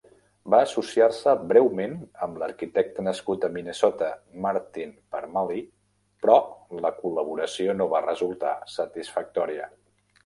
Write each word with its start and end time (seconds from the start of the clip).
Va 0.51 0.59
associar-se 0.67 1.33
breument 1.49 1.93
amb 2.27 2.39
l'arquitecte 2.43 3.05
nascut 3.07 3.45
a 3.47 3.51
Minnesota, 3.57 4.09
Martin 4.47 4.95
Parmalee, 5.17 5.69
però 6.25 6.39
la 6.87 6.95
col·laboració 7.03 7.79
no 7.83 7.91
va 7.97 8.05
resultar 8.11 8.59
satisfactòria. 8.81 9.71